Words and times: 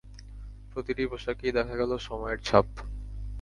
প্রতিটি 0.71 1.03
পোশাকেই 1.07 1.51
দেখা 1.51 1.75
গেল 1.77 1.91
সময়ের 1.97 2.39
ছাপ। 2.39 2.67